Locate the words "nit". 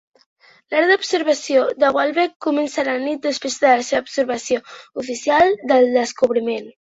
3.03-3.21